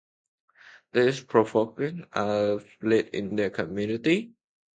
This 0.93 1.21
provoked 1.23 1.79
a 1.79 2.59
split 2.73 3.09
in 3.09 3.35
their 3.35 3.51
community. 3.51 4.31